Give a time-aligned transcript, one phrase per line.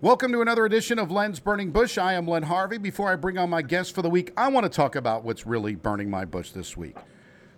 [0.00, 1.98] Welcome to another edition of Len's Burning Bush.
[1.98, 2.78] I am Len Harvey.
[2.78, 5.44] Before I bring on my guest for the week, I want to talk about what's
[5.44, 6.96] really burning my bush this week.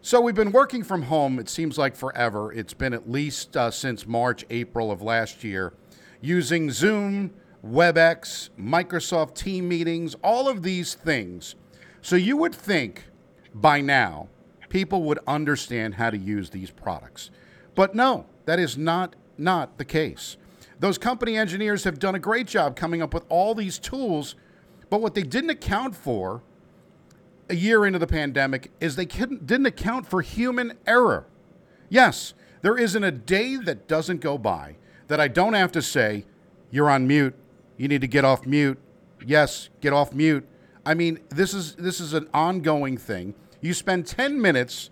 [0.01, 2.51] So, we've been working from home, it seems like forever.
[2.51, 5.75] It's been at least uh, since March, April of last year,
[6.23, 11.57] using Zoom, WebEx, Microsoft Team meetings, all of these things.
[12.01, 13.05] So, you would think
[13.53, 14.31] by now
[14.71, 17.31] people would understand how to use these products.
[17.75, 20.39] But no, that is not not the case.
[20.81, 24.35] Those company engineers have done a great job coming up with all these tools,
[24.89, 26.43] but what they didn't account for
[27.51, 31.27] a year into the pandemic is they didn't account for human error.
[31.91, 32.33] Yes,
[32.63, 34.77] there isn't a day that doesn't go by
[35.09, 36.25] that I don't have to say,
[36.71, 37.35] you're on mute.
[37.77, 38.79] You need to get off mute.
[39.25, 40.47] Yes, get off mute.
[40.87, 43.35] I mean, this is this is an ongoing thing.
[43.61, 44.89] You spend 10 minutes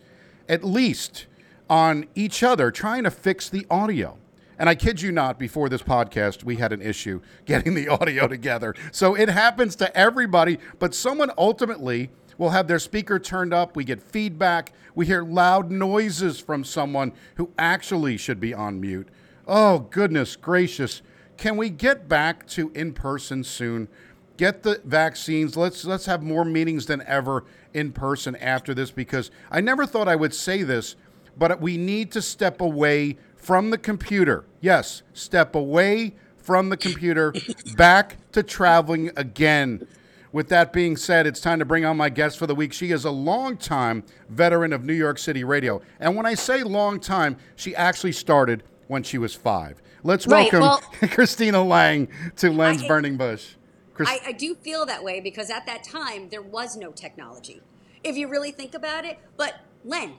[0.48, 1.26] at least
[1.70, 4.18] on each other trying to fix the audio.
[4.58, 8.26] And I kid you not, before this podcast, we had an issue getting the audio
[8.26, 8.74] together.
[8.92, 13.76] So it happens to everybody, but someone ultimately will have their speaker turned up.
[13.76, 14.72] We get feedback.
[14.94, 19.08] We hear loud noises from someone who actually should be on mute.
[19.46, 21.02] Oh, goodness gracious.
[21.36, 23.88] Can we get back to in person soon?
[24.36, 25.56] Get the vaccines.
[25.56, 30.06] Let's let's have more meetings than ever in person after this because I never thought
[30.06, 30.96] I would say this,
[31.36, 34.44] but we need to step away from the computer.
[34.60, 37.32] Yes, step away from the computer,
[37.76, 39.86] back to traveling again.
[40.32, 42.72] With that being said, it's time to bring on my guest for the week.
[42.72, 45.80] She is a long-time veteran of New York City radio.
[46.00, 49.80] And when I say long time, she actually started when she was five.
[50.02, 53.54] Let's right, welcome well, Christina Lang to Len's I, Burning Bush.
[53.94, 57.62] Christ- I, I do feel that way because at that time, there was no technology.
[58.04, 59.18] If you really think about it.
[59.36, 60.14] But Len,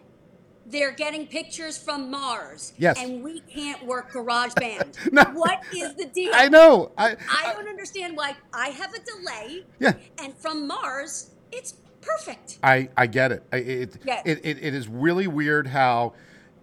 [0.70, 2.74] they're getting pictures from Mars.
[2.78, 2.98] Yes.
[3.00, 5.12] And we can't work GarageBand.
[5.12, 5.24] no.
[5.34, 6.32] What is the deal?
[6.34, 6.92] I know.
[6.98, 9.64] I, I don't understand why I have a delay.
[9.80, 9.94] Yeah.
[10.22, 12.60] And from Mars, it's perfect.
[12.64, 13.44] I, I get it.
[13.52, 14.22] I, it, Yes.
[14.26, 14.58] it, it.
[14.64, 16.14] It is really weird how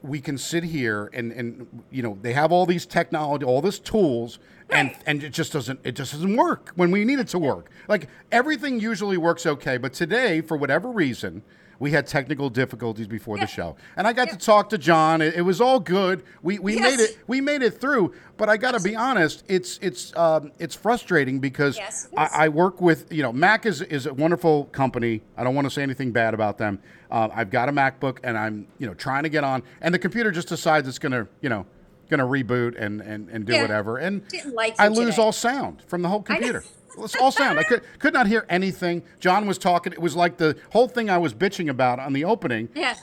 [0.03, 3.78] we can sit here and, and you know they have all these technology, all these
[3.81, 4.38] tools,
[4.70, 5.02] and Right.
[5.06, 7.70] and it just doesn't it just doesn't work when we need it to work.
[7.88, 11.42] Like everything usually works okay, but today for whatever reason.
[11.78, 13.44] We had technical difficulties before Yeah.
[13.44, 14.34] the show, and I got Yeah.
[14.34, 15.20] to talk to John.
[15.20, 16.22] It, it was all good.
[16.42, 16.82] We, we Yes.
[16.97, 17.19] made it.
[17.26, 18.12] We made it through.
[18.38, 19.44] But I got to be honest.
[19.48, 22.28] It's it's um, it's frustrating because Yes, it I.
[22.44, 25.22] I work with you know Mac is is a wonderful company.
[25.37, 26.78] I don't want to say anything bad about them.
[27.10, 29.98] Uh, I've got a MacBook and I'm you know trying to get on, and the
[29.98, 31.64] computer just decides it's gonna you know
[32.11, 33.62] gonna reboot and and, and do Yeah.
[33.62, 34.22] whatever, and
[34.53, 35.22] like I lose today.
[35.22, 36.65] all sound from the whole computer.
[36.99, 37.59] It's all sound.
[37.59, 39.03] I could could not hear anything.
[39.21, 39.93] John was talking.
[39.93, 42.69] It was like the whole thing I was bitching about on the opening.
[42.75, 42.94] Yeah.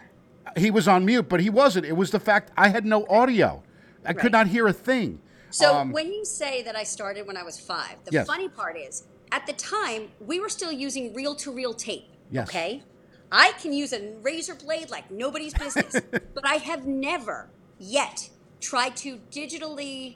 [0.57, 1.85] He was on mute, but he wasn't.
[1.85, 3.63] It was the fact I had no audio.
[4.05, 5.19] I could not hear a thing.
[5.49, 8.27] So Um, when you say that I started when I was five, the Yes.
[8.27, 12.05] funny part is at the time we were still using reel to reel tape.
[12.31, 12.49] Yes.
[12.49, 12.83] Okay.
[13.31, 17.49] I can use a razor blade like nobody's business, but I have never
[17.79, 18.29] yet
[18.63, 20.15] tried to digitally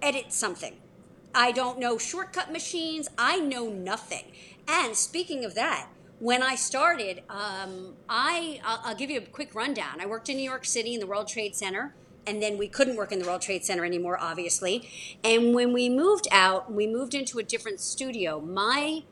[0.00, 0.76] edit something.
[1.34, 3.08] I don't know shortcut machines.
[3.18, 4.32] I know nothing.
[4.66, 5.88] And speaking of that,
[6.18, 10.00] when I started, um, I I'll, I'll give you a quick rundown.
[10.00, 11.94] I worked in New York City in the World Trade Center,
[12.26, 14.90] and then we couldn't work in the World Trade Center anymore, obviously.
[15.22, 18.40] And when we moved out, we moved into a different studio.
[18.40, 19.04] My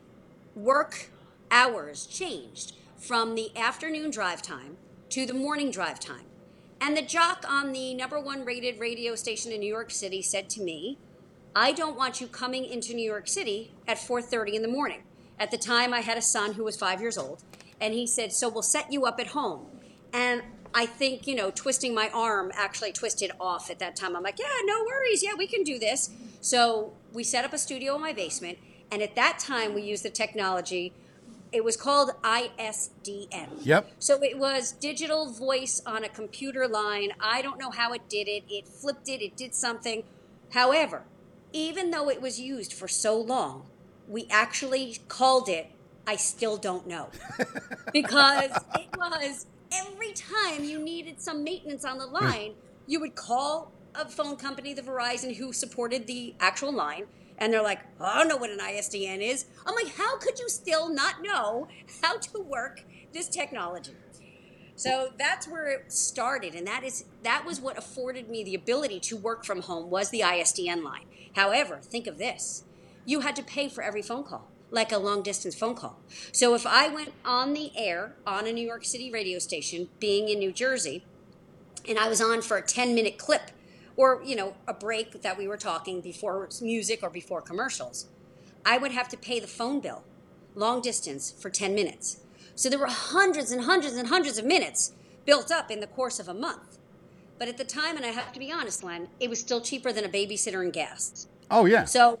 [0.55, 1.09] work
[1.51, 4.77] hours changed from the afternoon drive time
[5.09, 6.28] to the morning drive time.
[6.81, 10.49] And the jock on the number one rated radio station in New York City said
[10.51, 10.97] to me,
[11.55, 15.03] I don't want you coming into New York City at 4:30 in the morning.
[15.37, 17.43] At the time I had a son who was 5 years old,
[17.81, 19.67] and he said, "So we'll set you up at home."
[20.13, 24.15] And I think, you know, twisting my arm actually twisted off at that time.
[24.15, 25.23] I'm like, "Yeah, no worries.
[25.23, 26.11] Yeah, we can do this."
[26.41, 28.59] So, we set up a studio in my basement,
[28.91, 30.93] and at that time we used the technology
[31.51, 33.49] it was called ISDN.
[33.61, 33.91] Yep.
[33.99, 37.11] So it was digital voice on a computer line.
[37.19, 38.43] I don't know how it did it.
[38.49, 40.03] It flipped it, it did something.
[40.53, 41.03] However,
[41.51, 43.65] even though it was used for so long,
[44.07, 45.71] we actually called it
[46.09, 47.09] I still don't know.
[47.93, 52.25] because it was every time you needed some maintenance on the hmm.
[52.25, 52.53] line,
[52.87, 57.05] you would call a phone company, the Verizon, who supported the actual line,
[57.39, 59.45] and they're like, I don't know what an ISDN is.
[59.65, 61.67] I'm like, how could you still not know
[62.01, 62.83] how to work
[63.13, 63.95] this technology?
[64.75, 69.01] So that's where it started, and that is that was what afforded me the ability
[69.01, 71.03] to work from home was the ISDN line.
[71.35, 72.63] However, think of this:
[73.05, 75.99] you had to pay for every phone call, like a long distance phone call.
[76.31, 80.29] So if I went on the air on a New York City radio station, being
[80.29, 81.03] in New Jersey,
[81.85, 83.51] and I was on for a 10 minute clip
[83.99, 88.07] or you know a break that we were talking before music or before commercials,
[88.65, 90.03] I would have to pay the phone bill,
[90.55, 92.21] long distance for ten minutes.
[92.55, 94.93] So there were hundreds and hundreds and hundreds of minutes
[95.25, 96.77] built up in the course of a month.
[97.37, 99.91] But at the time, and I have to be honest, Len, it was still cheaper
[99.91, 101.27] than a babysitter and gas.
[101.51, 101.83] Oh yeah.
[101.83, 102.19] So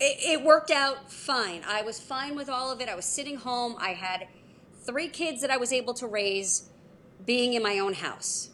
[0.00, 1.62] it, it worked out fine.
[1.68, 2.88] I was fine with all of it.
[2.88, 3.76] I was sitting home.
[3.78, 4.26] I had
[4.84, 6.68] three kids that I was able to raise
[7.24, 8.50] being in my own house.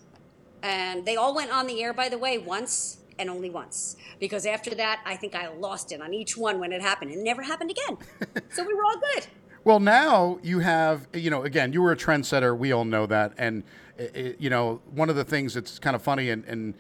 [0.62, 3.97] And they all went on the air, by the way, once and only once.
[4.20, 7.11] Because after that, I think I lost it on each one when it happened.
[7.11, 7.99] It never happened again.
[8.50, 9.26] so we were all good.
[9.64, 12.56] Well, now you have, you know, again, you were a trendsetter.
[12.56, 13.32] We all know that.
[13.38, 13.62] And,
[13.97, 16.75] it, you know, one of the things that's kind of funny, and, and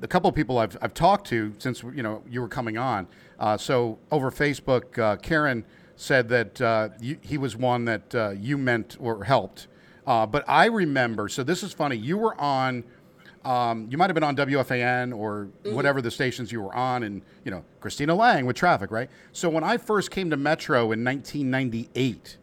[0.00, 3.08] the couple of people I've, I've talked to since, you know, you were coming on.
[3.38, 5.64] Uh, so over Facebook, uh, Karen
[5.96, 9.66] said that uh, you, he was one that uh, you meant or helped.
[10.06, 11.96] Uh, but I remember, so this is funny.
[11.96, 12.84] You were on
[13.44, 15.74] um, you might have been on WFAN or mm-hmm.
[15.74, 19.10] whatever the stations you were on, and you know Christina Lang with traffic, right?
[19.32, 22.38] So when I first came to Metro in 1998,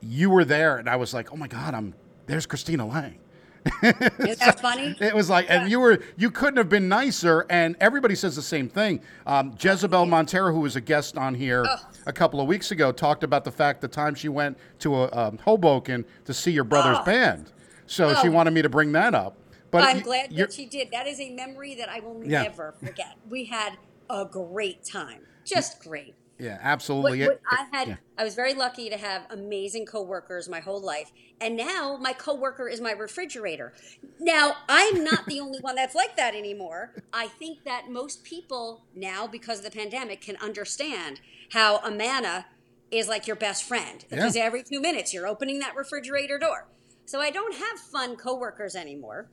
[0.00, 1.94] you were there, and I was like, oh my god, I'm
[2.26, 3.18] there's Christina Lang.
[3.82, 4.96] Is that funny?
[5.00, 5.62] It was like, yeah.
[5.62, 7.46] and you were you couldn't have been nicer.
[7.50, 9.00] And everybody says the same thing.
[9.26, 11.76] Um, Jezebel Montero, who was a guest on here oh.
[12.06, 15.12] a couple of weeks ago, talked about the fact the time she went to a,
[15.12, 17.04] um, Hoboken to see your brother's oh.
[17.04, 17.52] band.
[17.86, 18.22] So oh.
[18.22, 19.36] she wanted me to bring that up.
[19.70, 20.90] But I'm glad that she did.
[20.92, 22.42] That is a memory that I will yeah.
[22.42, 23.16] never forget.
[23.28, 23.76] We had
[24.08, 26.14] a great time, just great.
[26.38, 27.20] Yeah, absolutely.
[27.20, 27.96] What, what I had, yeah.
[28.16, 31.10] I was very lucky to have amazing coworkers my whole life,
[31.40, 33.72] and now my coworker is my refrigerator.
[34.20, 36.94] Now I'm not the only one that's like that anymore.
[37.12, 41.20] I think that most people now, because of the pandemic, can understand
[41.52, 42.46] how Amana
[42.90, 44.44] is like your best friend because yeah.
[44.44, 46.68] every two minutes you're opening that refrigerator door.
[47.04, 49.28] So I don't have fun coworkers anymore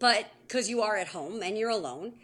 [0.00, 2.14] but because you are at home and you're alone.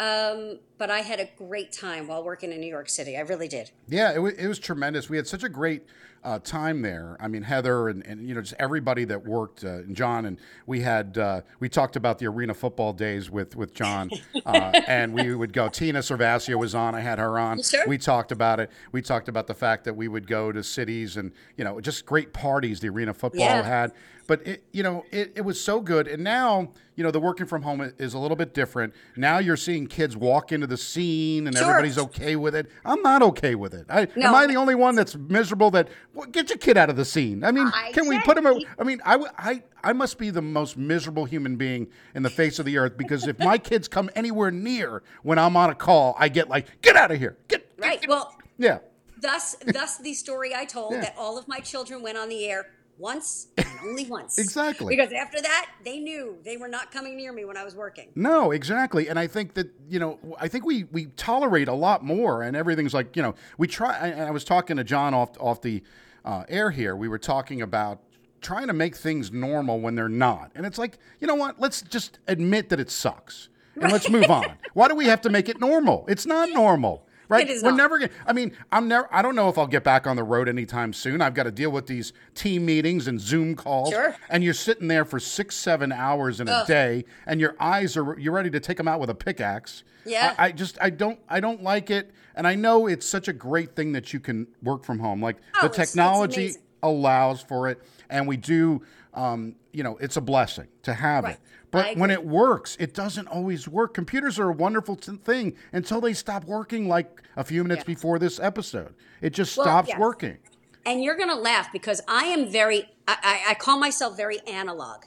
[0.00, 3.16] Um, but I had a great time while working in New York City.
[3.16, 3.70] I really did.
[3.86, 5.08] Yeah, it, w- it was tremendous.
[5.08, 5.84] We had such a great
[6.24, 7.16] uh, time there.
[7.20, 10.38] I mean, Heather and, and you know just everybody that worked, uh, and John, and
[10.66, 14.10] we had uh, we talked about the arena football days with with John,
[14.46, 15.68] uh, and we would go.
[15.68, 16.94] Tina Cervasio was on.
[16.94, 17.62] I had her on.
[17.62, 17.86] Sure.
[17.86, 18.70] We talked about it.
[18.90, 22.06] We talked about the fact that we would go to cities and you know just
[22.06, 23.62] great parties the arena football yeah.
[23.62, 23.92] had.
[24.26, 26.08] But it, you know, it, it was so good.
[26.08, 28.94] And now, you know, the working from home is a little bit different.
[29.16, 31.70] Now you're seeing kids walk into the scene and sure.
[31.70, 32.70] everybody's okay with it.
[32.84, 33.86] I'm not okay with it.
[33.88, 34.28] I, no.
[34.28, 37.04] Am I the only one that's miserable that well, get your kid out of the
[37.04, 37.44] scene?
[37.44, 38.46] I mean, I can we put him?
[38.46, 42.58] I mean, I, I, I must be the most miserable human being in the face
[42.58, 46.14] of the earth because if my kids come anywhere near when I'm on a call,
[46.18, 47.36] I get like, get out of here.
[47.48, 48.00] Get, right.
[48.00, 48.78] Get, well, yeah.
[49.20, 51.00] Thus, thus the story I told yeah.
[51.00, 52.66] that all of my children went on the air
[52.98, 54.38] once and only once.
[54.38, 54.94] exactly.
[54.94, 58.10] Because after that, they knew they were not coming near me when I was working.
[58.14, 59.08] No, exactly.
[59.08, 62.56] And I think that, you know, I think we we tolerate a lot more and
[62.56, 65.82] everything's like, you know, we try I, I was talking to John off off the
[66.24, 66.96] uh, air here.
[66.96, 68.00] We were talking about
[68.40, 70.52] trying to make things normal when they're not.
[70.54, 71.58] And it's like, you know what?
[71.60, 73.48] Let's just admit that it sucks.
[73.80, 74.56] And let's move on.
[74.74, 76.04] Why do we have to make it normal?
[76.06, 77.48] It's not normal right?
[77.48, 77.76] We're not.
[77.76, 80.24] never gonna I mean, I'm never I don't know if I'll get back on the
[80.24, 81.20] road anytime soon.
[81.20, 83.90] I've got to deal with these team meetings and Zoom calls.
[83.90, 84.16] Sure.
[84.28, 86.66] And you're sitting there for 6 7 hours in a Ugh.
[86.66, 89.84] day and your eyes are you're ready to take them out with a pickaxe.
[90.04, 90.34] Yeah.
[90.38, 93.32] I, I, just I don't I don't like it and I know it's such a
[93.32, 95.22] great thing that you can work from home.
[95.22, 96.54] Like oh, the technology
[96.84, 98.82] allows for it and we do
[99.14, 101.34] um, you know, it's a blessing to have right.
[101.34, 101.40] it.
[101.70, 103.94] But when it works, it doesn't always work.
[103.94, 107.96] Computers are a wonderful t- thing until they stop working like a few minutes yes.
[107.96, 108.94] before this episode.
[109.20, 109.98] It just well, stops yes.
[109.98, 110.38] working.
[110.86, 115.04] And you're going to laugh because I am very, I, I call myself very analog.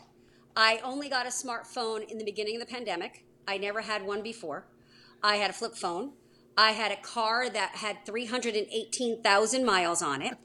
[0.58, 3.24] I only got a smartphone in the beginning of the pandemic.
[3.48, 4.66] I never had one before.
[5.24, 6.12] I had a flip phone.
[6.58, 10.36] I had a car that had 318,000 miles on it.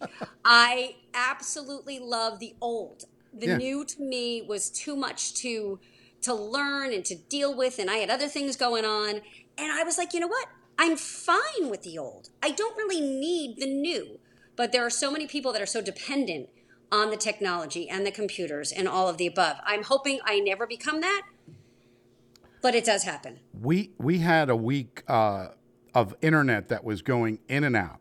[0.45, 3.05] I absolutely love the old.
[3.33, 3.57] The yeah.
[3.57, 5.81] new to me was too much to
[6.21, 7.79] to learn and to deal with.
[7.81, 9.23] And I had other things going on.
[9.59, 10.47] And I was like, you know what?
[10.79, 12.29] I'm fine with the old.
[12.43, 14.21] I don't really need the new.
[14.55, 16.49] But there are so many people that are so dependent
[16.93, 19.57] on the technology and the computers and all of the above.
[19.65, 21.23] I'm hoping I never become that,
[22.61, 23.41] but it does happen.
[23.59, 25.49] We we had a week uh,
[25.95, 27.99] of internet that was going in and out.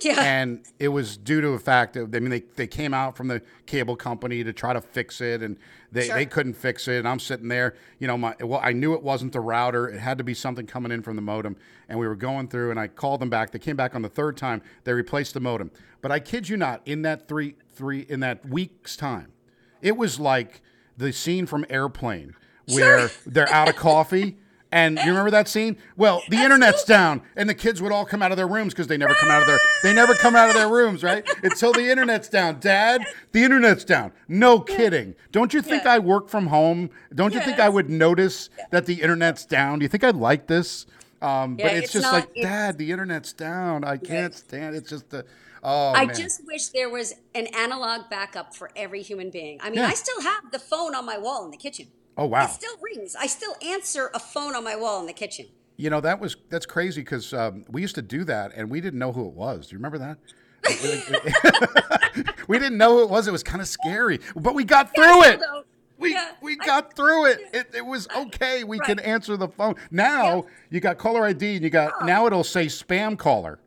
[0.00, 0.20] Yeah.
[0.22, 3.28] And it was due to the fact that, I mean, they, they came out from
[3.28, 5.56] the cable company to try to fix it and
[5.90, 6.14] they, sure.
[6.14, 6.98] they couldn't fix it.
[6.98, 9.88] And I'm sitting there, you know, my, well, I knew it wasn't the router.
[9.88, 11.56] It had to be something coming in from the modem.
[11.88, 13.50] And we were going through and I called them back.
[13.50, 14.62] They came back on the third time.
[14.84, 15.70] They replaced the modem.
[16.00, 19.32] But I kid you not, in that three, three, in that week's time,
[19.82, 20.60] it was like
[20.96, 22.34] the scene from Airplane
[22.66, 23.20] where sure.
[23.26, 24.36] they're out of coffee
[24.70, 25.78] And you remember that scene?
[25.96, 28.86] Well, the internet's down, and the kids would all come out of their rooms because
[28.86, 31.26] they never come out of their they never come out of their rooms, right?
[31.42, 32.60] Until the internet's down.
[32.60, 34.12] Dad, the internet's down.
[34.28, 35.14] No kidding.
[35.32, 35.94] Don't you think Yeah.
[35.94, 36.90] I work from home?
[37.14, 39.78] Don't you think I would notice that the internet's down?
[39.78, 40.84] Do you think I'd like this?
[41.22, 43.84] Um, but Yeah, it's, it's just not- like, it's- Dad, the internet's down.
[43.84, 44.74] I can't stand.
[44.74, 44.80] It.
[44.80, 45.24] It's just the.
[45.62, 46.14] Oh I man.
[46.14, 49.58] just wish there was an analog backup for every human being.
[49.62, 49.86] I mean, Yeah.
[49.88, 51.88] I still have the phone on my wall in the kitchen.
[52.18, 52.44] Oh wow.
[52.44, 53.14] It still rings.
[53.18, 55.46] I still answer a phone on my wall in the kitchen.
[55.76, 58.80] You know that was that's crazy because um, we used to do that and we
[58.80, 59.68] didn't know who it was.
[59.68, 60.18] Do you remember that?
[62.48, 63.28] we didn't know who it was.
[63.28, 65.40] It was kind of scary, but we got through I it.
[65.98, 67.40] We Yeah, we I- got through it.
[67.52, 67.70] it.
[67.74, 68.64] It was okay.
[68.64, 69.76] We can answer the phone.
[69.92, 73.60] Now you got caller ID and you got now it'll say spam caller.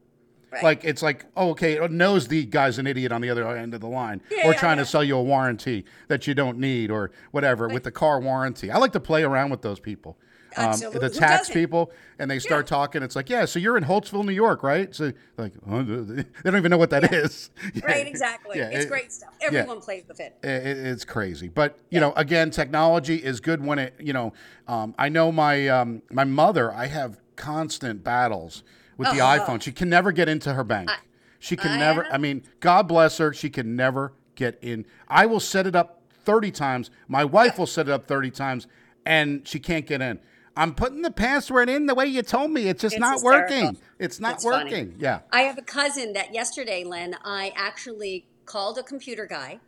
[0.51, 0.63] Right.
[0.63, 3.73] Like it's like oh, okay, it knows the guy's an idiot on the other end
[3.73, 4.83] of the line, Yeah, or yeah, trying yeah.
[4.83, 8.69] to sell you a warranty that you don't need, or whatever with the car warranty.
[8.69, 10.17] I like to play around with those people,
[10.57, 11.89] um, the tax people,
[12.19, 13.01] and they start talking.
[13.01, 14.93] It's like, yeah, so you're in Holtsville, New York, right?
[14.93, 17.49] So like, they don't even know what that is.
[17.81, 18.59] Right, exactly.
[18.59, 19.29] It's it- great stuff.
[19.39, 20.37] Everyone plays with it.
[20.43, 21.47] it- it's crazy.
[21.47, 23.93] But you know, again, technology is good when it.
[24.01, 24.33] You know,
[24.67, 26.73] um, I know my um, my mother.
[26.73, 28.63] I have constant battles
[28.97, 29.61] with the iPhone.
[29.61, 30.89] She can never get into her bank.
[31.39, 32.03] she can I never.
[32.03, 33.33] have- I mean, God bless her.
[33.33, 34.85] She can never get in.
[35.07, 36.89] I will set it up thirty times.
[37.07, 38.67] My wife will set it up thirty times,
[39.05, 40.19] and she can't get in.
[40.55, 42.67] I'm putting the password in the way you told me.
[42.67, 43.55] It's just It's not hysterical.
[43.63, 43.77] working.
[43.99, 44.71] It's not It's funny.
[44.71, 44.95] working.
[44.99, 45.21] Yeah.
[45.31, 49.59] I have a cousin that yesterday, Len, I actually called a computer guy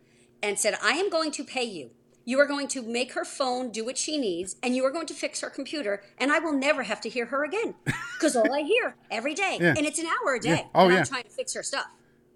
[0.42, 1.90] and said, I am going to pay you.
[2.24, 5.06] You are going to make her phone do what she needs, and you are going
[5.06, 7.74] to fix her computer, and I will never have to hear her again.
[8.14, 9.74] Because all I hear every day, Yeah.
[9.76, 10.68] and it's an hour a day, oh, Yeah.
[10.74, 10.98] Oh, yeah.
[11.00, 11.86] I'm trying to fix her stuff.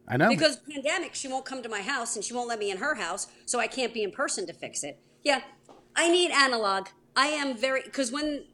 [0.06, 0.28] I know.
[0.28, 2.96] Because pandemic, she won't come to my house and she won't let me in her
[2.96, 4.98] house, so I can't be in person to fix it.
[5.22, 5.40] Yeah,
[5.96, 6.88] I need analog.
[7.16, 8.44] I am very because when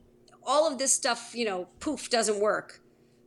[0.46, 2.80] all of this stuff, you know, poof doesn't work,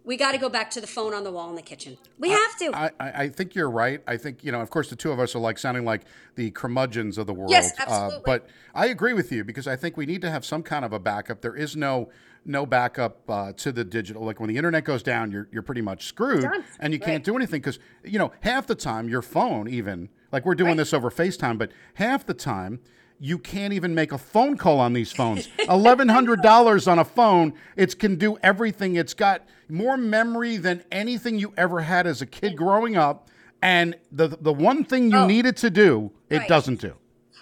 [0.08, 1.98] we got to go back to the phone on the wall in the kitchen.
[2.18, 2.72] We have to.
[2.74, 4.02] I, I I think you're right.
[4.08, 4.62] I think you know.
[4.62, 6.04] Of course, the two of us are like sounding like
[6.36, 7.52] the curmudgeons of the world.
[7.52, 8.22] Yes, Uh, absolutely.
[8.26, 10.94] but I agree with you because I think we need to have some kind of
[10.94, 11.42] a backup.
[11.42, 12.10] There is no
[12.46, 14.24] no backup uh, to the digital.
[14.24, 16.64] Like when the internet goes down, you're you're pretty much screwed, Done.
[16.80, 17.06] and you Right.
[17.06, 20.70] can't do anything because you know half the time your phone even like we're doing
[20.70, 20.78] Right.
[20.78, 22.80] this over FaceTime, but half the time.
[23.20, 25.48] You can't even make a phone call on these phones.
[25.68, 27.54] Eleven hundred dollars on a phone.
[27.76, 28.96] It can do everything.
[28.96, 33.30] It's got more memory than anything you ever had as a kid growing up.
[33.62, 35.26] And the the one thing you Oh.
[35.28, 36.48] needed to do, it Right.
[36.48, 36.94] doesn't do.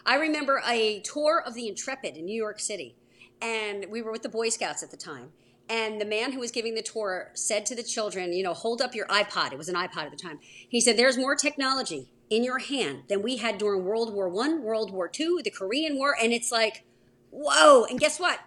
[0.05, 2.95] I remember a tour of the Intrepid in New York City,
[3.41, 5.33] and we were with the Boy Scouts at the time.
[5.67, 8.81] And the man who was giving the tour said to the children, you know, hold
[8.83, 9.51] up your iPod.
[9.51, 10.39] It was an iPod at the time.
[10.69, 14.63] He said, There's more technology in your hand than we had during World War One,
[14.63, 16.15] World War Two, the Korean War.
[16.21, 16.83] And it's like,
[17.31, 17.85] whoa.
[17.85, 18.39] And guess what?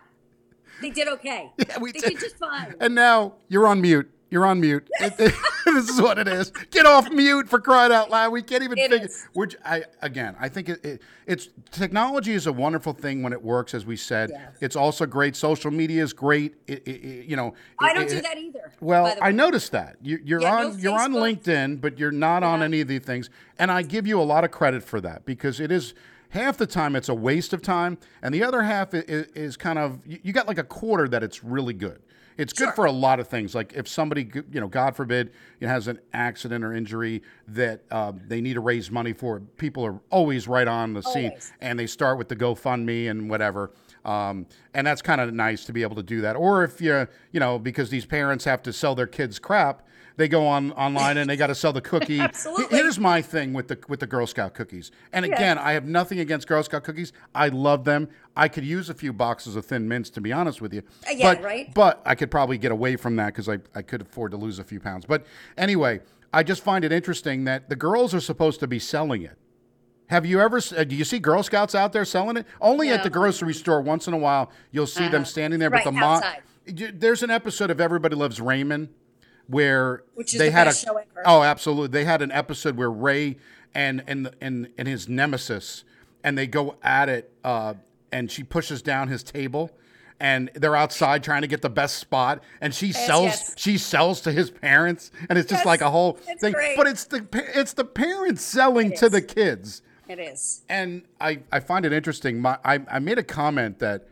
[0.80, 1.52] They did okay.
[1.68, 2.10] Yeah, we they did.
[2.10, 2.74] did just fine.
[2.80, 4.10] And now you're on mute.
[4.30, 4.88] You're on mute.
[5.00, 5.34] It- it-
[5.66, 6.50] this is what it is.
[6.70, 8.32] Get off mute for crying out loud.
[8.32, 9.06] We can't even It figure.
[9.06, 9.26] is.
[9.34, 13.42] Which I again, I think it, it, it's technology is a wonderful thing when it
[13.42, 14.30] works, as we said.
[14.32, 14.56] Yes.
[14.62, 15.36] It's also great.
[15.36, 16.54] Social media is great.
[16.66, 17.52] You know.
[17.78, 18.72] I don't do that either.
[18.80, 22.42] Well, I noticed that you, you're Yeah, on no you're on LinkedIn, but you're not
[22.42, 25.26] on any of these things, and I give you a lot of credit for that
[25.26, 25.92] because it is
[26.30, 29.04] half the time it's a waste of time, and the other half is,
[29.34, 32.00] is kind of you got like a quarter that it's really good.
[32.38, 32.72] It's good Sure.
[32.72, 33.54] for a lot of things.
[33.54, 37.82] Like if somebody, you know, God forbid, you know, has an accident or injury that
[37.92, 41.78] um, they need to raise money for, people are always right on the scene, and
[41.78, 43.72] they start with the GoFundMe and whatever.
[44.04, 46.36] Um, and that's kind of nice to be able to do that.
[46.36, 49.86] Or if you, you know, because these parents have to sell their kids crap,
[50.18, 52.20] they go on online and they got to sell the cookie.
[52.20, 52.76] Absolutely.
[52.76, 54.90] Here's my thing with the with the Girl Scout cookies.
[55.12, 57.12] And again, I have nothing against Girl Scout cookies.
[57.36, 58.08] I love them.
[58.36, 60.82] I could use a few boxes of Thin Mints to be honest with you.
[61.08, 61.72] Uh, yeah, but, right.
[61.72, 64.58] But I could probably get away from that because I, I could afford to lose
[64.58, 65.06] a few pounds.
[65.06, 65.24] But
[65.56, 66.00] anyway,
[66.32, 69.38] I just find it interesting that the girls are supposed to be selling it.
[70.08, 70.58] Have you ever?
[70.76, 72.46] uh, Do you see Girl Scouts out there selling it?
[72.60, 74.50] Only at the grocery store once in a while.
[74.70, 75.24] You'll see them Uh-huh.
[75.24, 75.70] standing there.
[75.70, 76.22] Right, but the mom.
[76.66, 78.88] There's an episode of Everybody Loves Raymond
[79.46, 80.72] where they the had a.
[81.24, 81.88] Oh, absolutely!
[81.88, 83.36] They had an episode where Ray
[83.74, 85.84] and and and and his nemesis,
[86.22, 87.74] and they go at it, uh,
[88.12, 89.70] and she pushes down his table.
[90.20, 93.26] And they're outside trying to get the best spot, and she sells.
[93.26, 93.54] yes.
[93.56, 96.52] She sells to his parents, and it's just Yes, like a whole thing.
[96.52, 96.76] great.
[96.76, 97.24] But it's the
[97.54, 99.12] it's the parents selling to is.
[99.12, 100.62] the kids It is.
[100.68, 102.40] and I, I find it interesting.
[102.40, 104.08] My, I, I made a comment that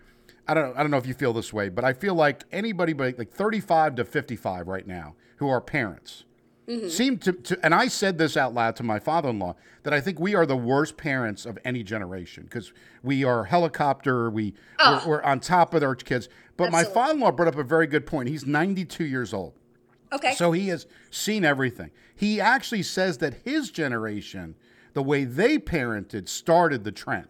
[0.46, 2.92] I don't I don't know if you feel this way, but I feel like anybody
[2.92, 6.24] but like 35 to 55 right now who are parents
[6.68, 6.88] mm-hmm.
[6.88, 10.20] seem to, to and I said this out loud to my father-in-law that I think
[10.20, 12.72] we are the worst parents of any generation because
[13.02, 15.02] we are helicopter we we're, oh.
[15.06, 18.28] we're on top of our kids But my father-in-law brought up a very good point.
[18.28, 19.54] He's 92 years old.
[20.12, 20.34] Okay.
[20.34, 21.90] So he has seen everything.
[22.14, 24.54] He actually says that his generation,
[24.96, 27.28] the way they parented, started the trend.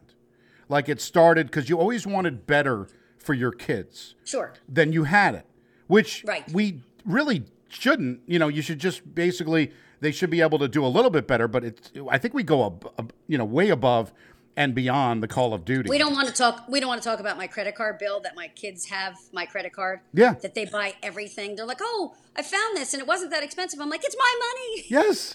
[0.69, 2.87] Like it started because you always wanted better
[3.19, 4.55] for your kids sure.
[4.69, 5.47] than you had it,
[5.89, 6.49] which Right.
[6.53, 8.21] we really shouldn't.
[8.27, 11.27] You know, you should just basically they should be able to do a little bit
[11.27, 11.49] better.
[11.49, 14.13] But it's I think we go ab- ab- you know way above
[14.57, 15.91] and beyond the Call of Duty.
[15.91, 16.67] We don't want to talk.
[16.69, 19.19] We don't want to talk about my credit card bill that my kids have.
[19.33, 20.01] My credit card.
[20.15, 20.35] Yeah.
[20.35, 21.57] That they buy everything.
[21.57, 24.35] They're like, "Oh, I found this and it wasn't that expensive." I'm like, "It's my
[24.49, 25.35] money." Yes.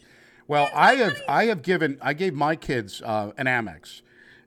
[0.51, 4.01] Well, I have I have given I gave my kids uh, an Amex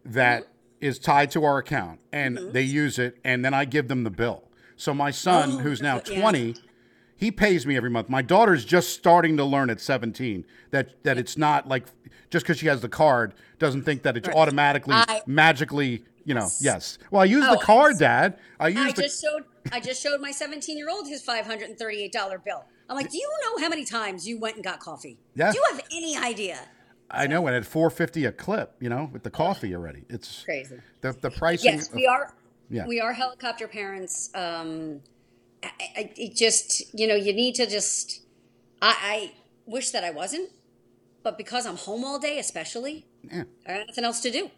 [0.05, 0.47] that
[0.79, 4.11] is tied to our account, and they use it, and then I give them the
[4.11, 4.45] bill.
[4.77, 6.21] So my son, Oh, who's now yeah.
[6.21, 6.57] twenty,
[7.17, 8.11] he pays me every month.
[8.11, 11.87] My daughter's just starting to learn at seventeen that that it's not like
[12.29, 16.05] just because she has the card doesn't think that it's automatically I- magically.
[16.27, 16.99] You know, yes.
[17.11, 18.39] Well, I use Oh, the card, Dad.
[18.61, 19.03] I use I the.
[19.05, 19.45] just showed.
[19.73, 22.67] I just showed my 17 year old his 538 dollar bill.
[22.89, 25.19] I'm like, "Do you know how many times you went and got coffee?
[25.35, 25.53] Yeah.
[25.53, 26.59] Do you have any idea?"
[27.11, 30.43] I know, and at four fifty a clip, you know, with the coffee already, it's
[30.43, 30.81] Crazy.
[31.01, 31.73] the the pricing.
[31.75, 32.35] Yes, we are.
[32.71, 32.87] Yeah.
[32.87, 34.31] We are helicopter parents.
[34.35, 35.01] Um,
[35.63, 38.23] I, I, it just, you know, you need to just.
[38.83, 39.33] I, I
[39.67, 40.51] wish that I wasn't,
[41.23, 43.45] but because I'm home all day, especially, Yeah.
[43.67, 44.51] I got nothing else to do.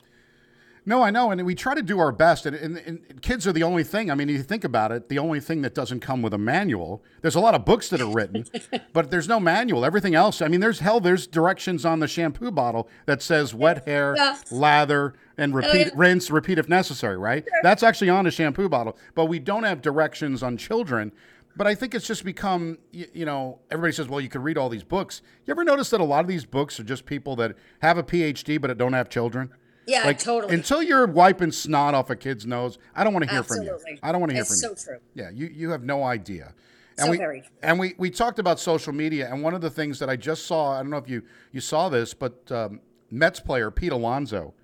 [0.89, 2.47] No, I know, and we try to do our best.
[2.47, 4.09] And, and, and kids are the only thing.
[4.09, 6.39] I mean, if you think about it, the only thing that doesn't come with a
[6.39, 7.03] manual.
[7.23, 8.45] There's a lot of books that are written,
[8.93, 9.85] but there's no manual.
[9.85, 11.01] Everything else, I mean, there's hell.
[11.01, 14.37] There's directions on the shampoo bottle that says wet hair, Yeah.
[14.53, 15.93] lather, and oh, repeat, yeah.
[15.97, 17.17] rinse, repeat if necessary.
[17.19, 17.45] Right?
[17.65, 21.11] That's actually on a shampoo bottle, but we don't have directions on children.
[21.57, 24.59] But I think it's just become, you, you know, everybody says, well, you could read
[24.59, 25.23] all these books.
[25.47, 28.03] You ever notice that a lot of these books are just people that have a
[28.03, 29.51] PhD but don't have children?
[29.87, 30.53] Yeah, Like, totally.
[30.55, 33.73] Until you're wiping snot off a kid's nose, I don't want to hear from you.
[33.75, 34.01] Absolutely.
[34.03, 34.77] I don't want to hear It's from so you.
[34.77, 34.99] So true.
[35.15, 36.55] Yeah, you, you have no idea.
[36.99, 37.51] And So we, very true.
[37.63, 40.47] And we, we talked about social media, and one of the things that I just
[40.47, 44.55] saw, I don't know if you, you saw this, but um, Mets player Pete Alonso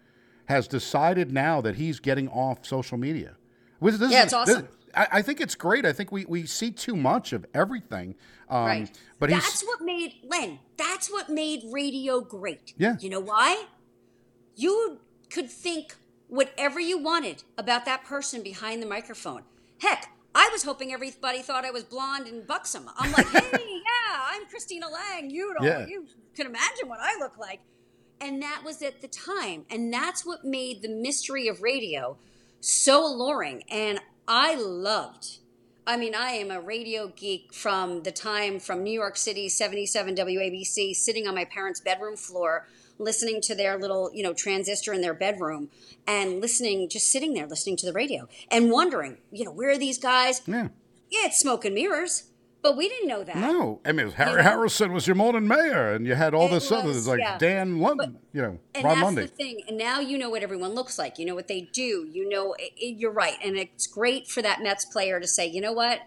[0.47, 3.37] has decided now that he's getting off social media.
[3.79, 4.63] Which- This Yeah, is- it's awesome.
[4.63, 5.87] this- I, I think it's great.
[5.87, 8.15] I think we, we see too much of everything.
[8.51, 8.99] Um, Right.
[9.19, 10.59] But that's what made Len.
[10.77, 12.75] That's what made radio great.
[12.77, 12.97] Yeah.
[13.01, 13.65] You know why?
[14.55, 14.99] You
[15.33, 15.97] could think
[16.29, 19.43] whatever you wanted about that person behind the microphone.
[19.79, 22.89] Heck, I was hoping everybody thought I was blonde and buxom.
[22.97, 25.31] I'm like, hey, yeah, I'm Christina Lang.
[25.31, 25.67] You don't.
[25.67, 25.87] Yeah.
[25.87, 27.61] You can imagine what I look like.
[28.21, 32.17] And that was at the time, and that's what made the mystery of radio
[32.61, 33.65] so alluring.
[33.69, 35.39] And I loved
[35.87, 40.15] I mean, I am a radio geek from the time from New York City, 77
[40.15, 42.69] WABC, sitting on my parents' bedroom floor,
[42.99, 45.69] listening to their little, you know, transistor in their bedroom
[46.07, 49.79] and listening, just sitting there listening to the radio and wondering, you know, where are
[49.79, 50.43] these guys?
[50.47, 50.69] yeah.
[51.11, 52.31] Yeah, it's smoke and mirrors,
[52.63, 53.37] but we didn't know that.
[53.37, 54.43] No, I mean, Harry know?
[54.43, 57.21] Harrison was your morning mayor, and you had all It this other, was, it's like
[57.21, 57.37] yeah.
[57.37, 59.23] Dan London, you know, And Ron that's Lundy.
[59.23, 59.61] the thing.
[59.69, 61.19] And now you know what everyone looks like.
[61.19, 62.09] You know what they do.
[62.11, 63.37] You know, it, it- you're right.
[63.45, 66.01] And it's great for that Mets player to say, you know what?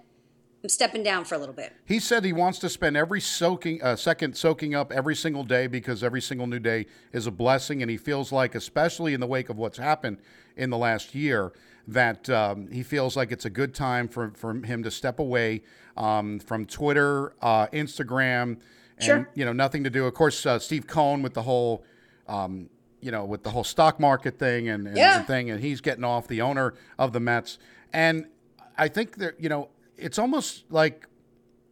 [0.65, 1.73] I'm stepping down for a little bit.
[1.85, 5.67] He said he wants to spend every soaking uh, second soaking up every single day
[5.67, 9.27] because every single new day is a blessing, and he feels like, especially in the
[9.27, 10.17] wake of what's happened
[10.57, 11.53] in the last year,
[11.87, 15.61] that um, he feels like it's a good time for, for him to step away
[15.97, 18.57] um, from Twitter, uh, Instagram,
[18.97, 19.29] and Sure.
[19.35, 20.07] you know nothing to do.
[20.07, 21.83] Of course, uh, Steve Cohen with the whole.
[22.27, 25.19] Um, you know, with the whole stock market thing and, and, Yeah.
[25.19, 27.59] and thing, and he's getting off the owner of the Mets.
[27.93, 28.25] And
[28.79, 31.07] I think that, you know, it's almost like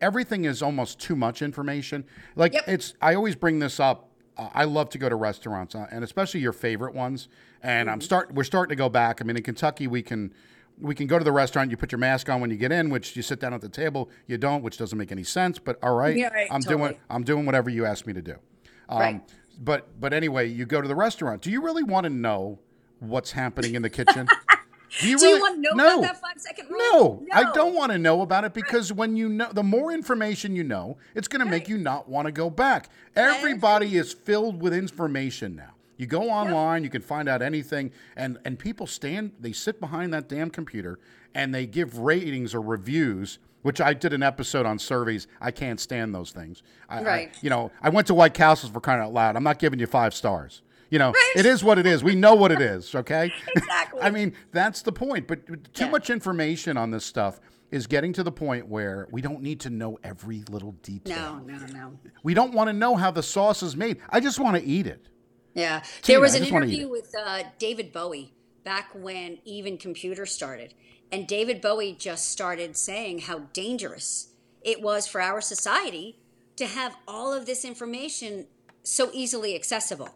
[0.02, 2.06] everything is almost too much information.
[2.36, 2.64] Like Yep.
[2.68, 4.10] it's, I always bring this up.
[4.38, 7.28] Uh, I love to go to restaurants, uh, and especially your favorite ones.
[7.62, 7.94] And Mm-hmm.
[7.94, 8.34] I'm start.
[8.34, 9.22] We're starting to go back.
[9.22, 10.34] I mean, in Kentucky, we can
[10.82, 11.70] we can go to the restaurant.
[11.70, 13.70] You put your mask on when you get in, which you sit down at the
[13.70, 14.10] table.
[14.26, 15.60] You don't, which doesn't make any sense.
[15.60, 18.36] But all right, Yeah, right, I'm doing I'm doing whatever you ask me to do.
[18.90, 19.22] Um, Right.
[19.62, 21.44] But but anyway, you go to the restaurant.
[21.44, 22.60] Do you really want to know
[23.00, 24.28] what's happening in the kitchen?
[25.00, 26.00] Do you, Do you really- want to know no.
[26.00, 27.24] about that five second rule?
[27.28, 30.56] No, I don't want to know about it because when you know, the more information
[30.56, 32.90] you know, it's going to make you not want to go back.
[33.16, 35.72] Everybody is filled with information now.
[35.98, 40.14] You go online, you can find out anything, and and people stand, they sit behind
[40.14, 41.00] that damn computer,
[41.36, 43.40] and they give ratings or reviews.
[43.62, 45.26] Which I did an episode on surveys.
[45.40, 46.62] I can't stand those things.
[46.90, 47.36] I, I- Right.
[47.42, 49.38] you know, I went to White Castles for crying out loud.
[49.38, 50.62] I'm not giving you five stars.
[50.94, 51.34] You know, Right.
[51.38, 52.04] it is what it is.
[52.04, 52.94] We know what it is.
[53.04, 53.32] Okay.
[53.56, 54.00] Exactly.
[54.00, 55.28] I mean, that's the point.
[55.28, 55.90] But too Yeah.
[55.90, 57.40] much information on this stuff
[57.72, 61.42] is getting to the point where we don't need to know every little detail.
[61.44, 62.00] No, no, no.
[62.22, 63.98] We don't want to know how the sauce is made.
[64.12, 65.08] I just want to eat it.
[65.56, 65.80] Yeah.
[66.04, 68.32] Tina, there was an just wanna eat interview with uh, David Bowie
[68.64, 70.76] back when even computer started.
[71.12, 74.28] And David Bowie just started saying how dangerous
[74.62, 76.20] it was for our society
[76.58, 78.46] to have all of this information
[78.84, 80.10] so easily accessible.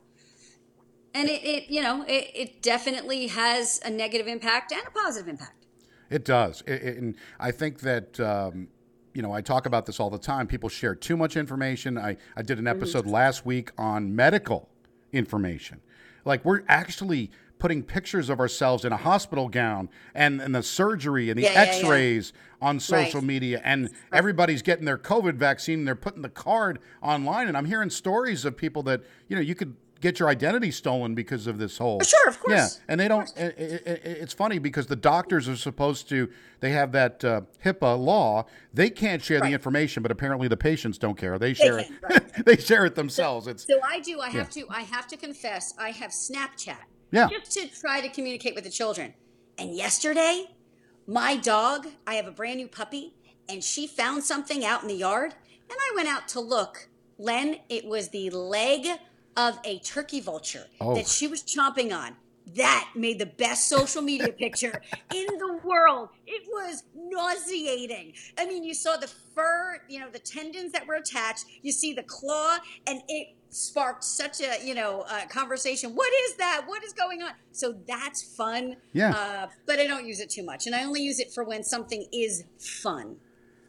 [1.13, 5.28] And it, it you know, it, it definitely has a negative impact and a positive
[5.28, 5.65] impact.
[6.10, 6.63] It does.
[6.65, 8.70] It, it, and I think that, um,
[9.13, 10.48] you know, I talk about this all the time.
[10.48, 11.98] People share too much information.
[11.98, 13.13] I, I did an episode mm-hmm.
[13.13, 14.70] last week on medical
[15.12, 15.82] information.
[16.24, 21.30] Like, we're actually putting pictures of ourselves in a hospital gown and, and the surgery
[21.30, 22.67] and the yeah, x-rays yeah, yeah.
[22.70, 23.28] on social right.
[23.28, 27.65] media and everybody's getting their covid vaccine and they're putting the card online and i'm
[27.65, 31.58] hearing stories of people that you know you could get your identity stolen because of
[31.58, 32.00] this whole.
[32.02, 32.54] Sure, of course.
[32.56, 33.30] Yeah, and they don't.
[33.38, 36.30] It, it, it's funny because the doctors are supposed to.
[36.60, 38.46] They have that uh, HIPAA law.
[38.74, 39.48] They can't share right.
[39.48, 41.38] the information, but apparently the patients don't care.
[41.38, 42.02] They share they can, it.
[42.10, 42.28] Right.
[42.46, 43.46] they share it themselves.
[43.46, 44.20] So, it's, so I do.
[44.20, 44.64] I have yeah.
[44.64, 44.70] to.
[44.70, 45.74] I have to confess.
[45.80, 46.78] I have Snapchat.
[47.12, 47.30] Yeah.
[47.30, 49.14] Just to try to communicate with the children.
[49.58, 50.46] And yesterday,
[51.08, 51.88] my dog.
[52.06, 53.14] I have a brand new puppy,
[53.50, 55.34] and she found something out in the yard,
[55.70, 56.90] and I went out to look.
[57.18, 58.88] Len, it was the leg
[59.38, 60.95] of a turkey vulture oh.
[60.95, 62.15] that she was chomping on.
[62.56, 64.82] That made the best social media picture
[65.13, 66.10] in the world.
[66.26, 68.13] It was nauseating.
[68.38, 71.45] I mean, you saw the fur, you know, the tendons that were attached.
[71.62, 75.91] You see the claw, and it sparked such a you know uh, conversation.
[75.91, 76.63] What is that?
[76.65, 77.32] What is going on?
[77.52, 78.78] So that's fun.
[78.93, 79.12] Yeah.
[79.12, 81.63] Uh, but I don't use it too much, and I only use it for when
[81.63, 83.17] something is fun.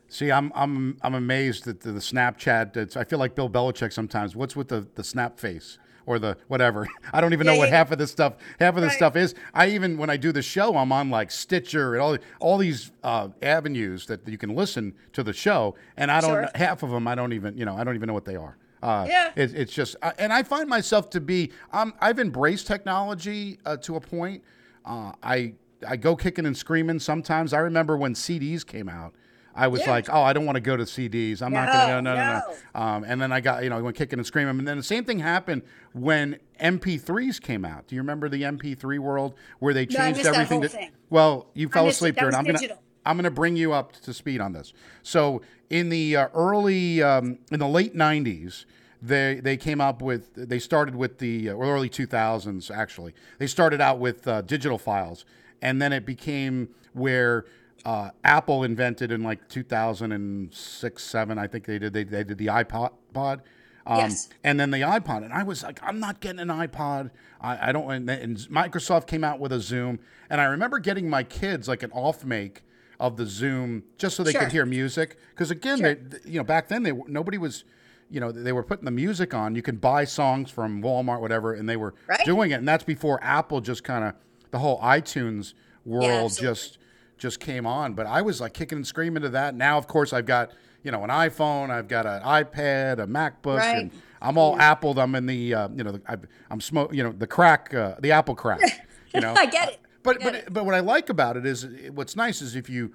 [0.09, 2.77] See, I'm I'm I'm amazed at the, the Snapchat.
[2.77, 4.35] It's, I feel like Bill Belichick sometimes.
[4.35, 6.89] What's with the the snap face or the whatever?
[7.13, 7.77] I don't even yeah, know what yeah.
[7.77, 9.35] half of this stuff half of this stuff is.
[9.53, 12.91] I even when I do the show, I'm on like Stitcher and all all these
[13.05, 16.49] uh, avenues that you can listen to the show, and I don't sure.
[16.55, 18.57] half of them I don't even you know I don't even know what they are.
[18.83, 19.33] Uh, yeah.
[19.35, 23.77] It, it's just, uh, and I find myself to be, um, I've embraced technology uh,
[23.79, 24.45] to a point.
[24.85, 25.55] Uh, I
[25.87, 27.53] I go kicking and screaming sometimes.
[27.53, 29.15] I remember when CDs came out
[29.59, 29.91] I was yeah.
[29.91, 31.43] like, oh, I don't want to go to CDs.
[31.43, 32.01] I'm no, not going to go.
[32.01, 32.43] No, no, no.
[32.75, 32.81] no.
[32.81, 34.57] Um, and then I got, you know, I went kicking and screaming.
[34.57, 37.89] And then the same thing happened when MP3s came out.
[37.89, 40.63] Do you remember the MP3 world where they changed no, everything?
[40.63, 40.91] To, thing.
[41.11, 42.37] Well, you fell asleep during.
[42.37, 42.61] I'm gonna.
[43.05, 44.73] I'm going to bring you up to speed on this.
[45.03, 48.65] So in the uh, early, um, in the late '90s,
[49.03, 50.35] they they came up with.
[50.35, 52.71] They started with the uh, early 2000s.
[52.71, 55.25] Actually, they started out with uh, digital files,
[55.61, 57.45] and then it became where
[57.85, 61.39] uh, Apple invented in like 2006, seven.
[61.39, 61.93] I think they did.
[61.93, 63.41] They, they did the iPod.
[63.87, 64.29] Um, yes.
[64.45, 67.11] And then the iPod, and I was like, I'm not getting an iPod.
[67.41, 67.91] I, I don't.
[67.91, 71.83] And, and, Microsoft came out with a Zune, and I remember getting my kids like
[71.83, 72.63] an off make
[73.01, 74.43] of the Zune just so they sure.
[74.43, 75.17] could hear music.
[75.31, 75.95] Because again, sure.
[75.95, 77.65] they, you know, back then they nobody was.
[78.11, 79.55] You know, they were putting the music on.
[79.55, 82.25] You can buy songs from Walmart, whatever, and they were right.
[82.25, 82.55] doing it.
[82.55, 84.15] And that's before Apple just kind of
[84.51, 85.53] the whole iTunes
[85.85, 86.79] world yeah, just
[87.19, 87.95] just came on.
[87.95, 89.55] But I was like kicking and screaming to that.
[89.55, 90.53] Now, of course, I've got
[90.83, 93.79] you know an iPhone, I've got an iPad, a MacBook, right.
[93.79, 93.91] and
[94.23, 94.75] I'm all yeah.
[94.75, 94.99] Appled.
[94.99, 96.17] I'm in the uh, you know I,
[96.51, 98.61] am smoke you know the crack uh, the Apple crack.
[99.15, 99.81] You know, I get it.
[100.03, 100.53] But get but it.
[100.53, 102.93] but what I like about it is what's nice is if you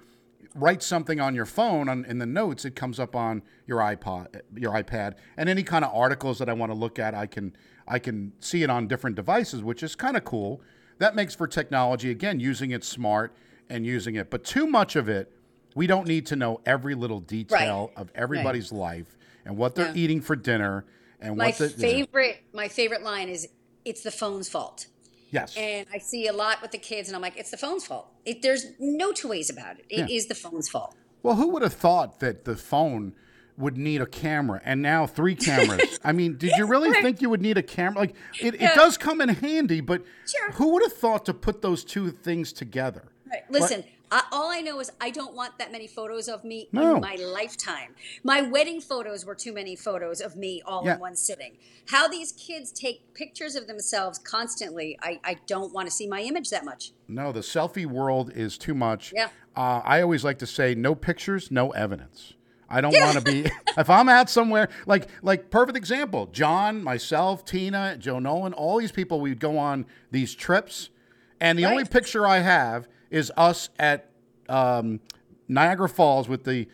[0.54, 4.40] write something on your phone on, in the notes, it comes up on your iPod,
[4.54, 7.56] your iPad, and any kind of articles that I want to look at, I can
[7.88, 10.60] I can see it on different devices, which is kind of cool.
[10.98, 13.34] That makes for technology again, using it smart
[13.68, 14.30] and using it.
[14.30, 15.32] But too much of it,
[15.74, 18.00] we don't need to know every little detail right.
[18.00, 18.78] of everybody's right.
[18.78, 19.94] life and what they're yeah.
[20.02, 20.84] eating for dinner
[21.20, 23.48] and my what the favorite my favorite line is
[23.84, 24.86] it's the phone's fault.
[25.30, 25.56] Yes.
[25.56, 28.08] And I see a lot with the kids and I'm like it's the phone's fault.
[28.24, 29.86] It, there's no two ways about it.
[29.88, 30.16] It yeah.
[30.16, 30.94] is the phone's fault.
[31.22, 33.14] Well, who would have thought that the phone
[33.56, 35.98] would need a camera and now three cameras.
[36.04, 38.00] I mean, did you really think you would need a camera?
[38.00, 38.72] Like it, yeah.
[38.72, 40.52] it does come in handy, but sure.
[40.52, 43.04] who would have thought to put those two things together?
[43.30, 43.42] Right.
[43.50, 46.96] Listen, I, all I know is I don't want that many photos of me no.
[46.96, 47.94] in my lifetime.
[48.22, 50.94] My wedding photos were too many photos of me all yeah.
[50.94, 51.56] in one sitting.
[51.88, 56.20] How these kids take pictures of themselves constantly, I, I don't want to see my
[56.20, 56.92] image that much.
[57.08, 59.12] No, the selfie world is too much.
[59.14, 59.30] Yeah.
[59.56, 62.34] Uh, I always like to say no pictures, no evidence.
[62.68, 66.26] I don't want to be if I'm out somewhere like like perfect example.
[66.26, 70.90] John, myself, Tina, Joe Nolan, all these people we'd go on these trips,
[71.40, 71.72] and the right.
[71.72, 74.10] only picture I have is us at
[74.48, 75.00] um,
[75.48, 76.66] Niagara Falls with the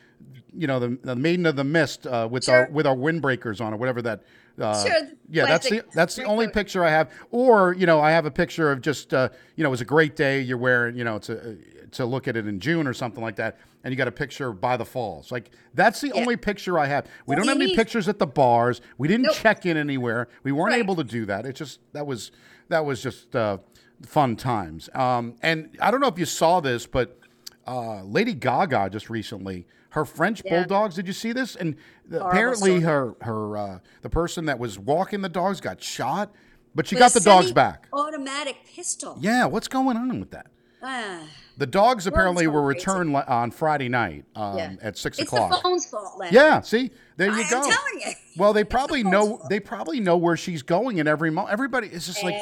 [0.53, 2.67] you know the, the Maiden of the Mist uh, with sure.
[2.67, 4.23] our with our windbreakers on or whatever that.
[4.59, 5.09] Uh, sure.
[5.31, 7.13] Yeah, that's the that's the only picture I have.
[7.31, 9.87] Or you know, I have a picture of just uh, you know, it was a
[9.87, 10.41] great day.
[10.41, 11.57] You're wearing you know, it's a
[11.93, 14.53] to look at it in June or something like that, and you got a picture
[14.53, 15.33] by the falls.
[15.33, 16.21] Like that's the yeah.
[16.21, 17.07] only picture I have.
[17.27, 18.81] We don't have any pictures at the bars.
[18.99, 19.37] We didn't nope.
[19.37, 20.29] check in anywhere.
[20.43, 20.81] We weren't right.
[20.81, 21.47] able to do that.
[21.47, 22.33] It just that was
[22.69, 23.59] that was just uh,
[24.03, 24.89] fun times.
[24.95, 27.19] Um, and I don't know if you saw this, but
[27.67, 29.67] uh, Lady Gaga just recently.
[29.91, 30.61] Her French Yeah.
[30.61, 30.95] bulldogs.
[30.95, 31.57] Did you see this?
[31.57, 31.75] And
[32.09, 36.33] the- apparently, her her uh, the person that was walking the dogs got shot,
[36.77, 37.89] but she With got the dogs back.
[37.93, 39.17] Automatic pistol.
[39.21, 40.47] Yeah, what's going on with that?
[40.83, 41.23] Ah.
[41.59, 44.77] The dogs apparently were returned li- on Friday night um, Yeah.
[44.81, 45.51] at six it's o'clock.
[45.51, 46.23] the phone's fault.
[46.31, 47.61] Yeah, see, there you I'm go.
[47.61, 48.13] telling you.
[48.39, 49.27] Well, they It's the probably know.
[49.37, 49.49] fault.
[49.51, 51.53] They probably know where she's going in every moment.
[51.53, 52.35] Everybody is just like.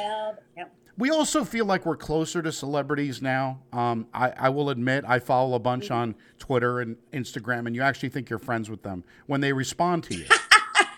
[0.99, 3.59] We also feel like we're closer to celebrities now.
[3.73, 5.93] Um, I, I will admit, I follow a bunch Mm-hmm.
[5.93, 10.03] on Twitter and Instagram, and you actually think you're friends with them when they respond
[10.05, 10.25] to you.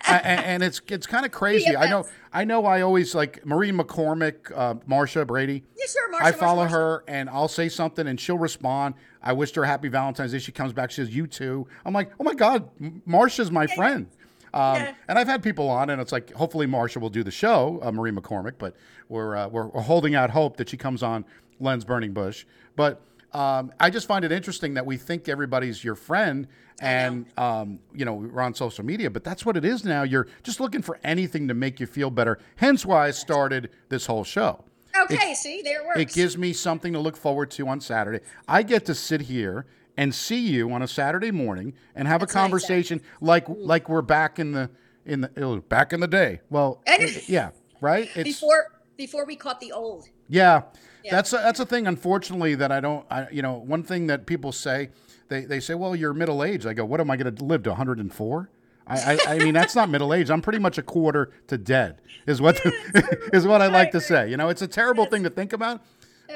[0.04, 1.74] And, it's it's kind of crazy.
[1.74, 2.04] I know.
[2.34, 2.66] I know.
[2.66, 5.64] I always like Maureen McCormick, uh, Marcia Brady.
[5.78, 6.74] Yeah, sure, Marcia, I follow Marcia.
[6.74, 8.94] her, and I'll say something, and she'll respond.
[9.22, 10.38] I wished her happy Valentine's Day.
[10.38, 10.90] She comes back.
[10.90, 12.68] She says, "You too." I'm like, "Oh my God,
[13.06, 14.06] Marcia's my friend."
[14.54, 14.94] Um, Yeah.
[15.08, 17.90] And I've had people on, and it's like, hopefully Marcia will do the show, uh,
[17.92, 18.76] Marie McCormick, but
[19.08, 21.24] we're, uh, we're we're holding out hope that she comes on
[21.60, 22.44] Len's Burning Bush.
[22.76, 23.00] But
[23.32, 26.46] um, I just find it interesting that we think everybody's your friend,
[26.80, 30.02] and um, you know we're on social media, but that's what it is now.
[30.02, 32.38] You're just looking for anything to make you feel better.
[32.56, 34.64] Hence why I started this whole show.
[35.04, 36.00] Okay, see, there it works.
[36.00, 38.20] It gives me something to look forward to on Saturday.
[38.46, 39.64] I get to sit here
[39.96, 43.56] and see you on a Saturday morning and have That's a nice, conversation like mm.
[43.58, 44.70] like we're back in the
[45.04, 46.40] in the oh, back in the day.
[46.50, 46.82] Well,
[47.26, 47.50] yeah,
[47.80, 48.08] right.
[48.14, 50.08] It's before before we caught the old.
[50.28, 50.62] yeah.
[51.10, 51.86] That's a, that's a thing.
[51.86, 53.04] Unfortunately, that I don't.
[53.10, 54.90] I, you know, one thing that people say,
[55.28, 56.66] they they say, well, you're middle aged.
[56.66, 58.50] I go, what am I going to live to 104?
[58.86, 60.30] I, I, I mean, that's not middle age.
[60.30, 62.00] I'm pretty much a quarter to dead.
[62.26, 62.60] Is what
[63.32, 64.30] is what I like to say.
[64.30, 65.82] You know, it's a terrible thing to think about.